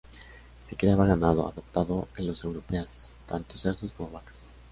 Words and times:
Se 0.67 0.75
criaba 0.75 1.05
ganado, 1.05 1.47
adoptado 1.47 2.07
de 2.17 2.23
los 2.23 2.43
europeas, 2.43 3.07
tanto 3.27 3.59
cerdos 3.59 3.91
como 3.95 4.09
vacas. 4.09 4.43